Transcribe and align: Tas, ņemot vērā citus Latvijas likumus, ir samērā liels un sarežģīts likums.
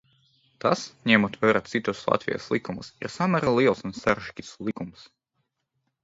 Tas, 0.63 0.83
ņemot 1.09 1.35
vērā 1.41 1.59
citus 1.73 1.99
Latvijas 2.11 2.47
likumus, 2.53 2.89
ir 3.07 3.13
samērā 3.17 3.53
liels 3.59 3.83
un 3.89 3.93
sarežģīts 3.99 4.55
likums. 4.71 5.05